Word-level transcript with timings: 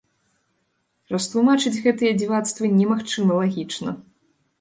Растлумачыць 1.15 1.81
гэтыя 1.85 2.11
дзівацтвы 2.21 2.71
немагчыма 2.79 3.37
лагічна. 3.41 3.95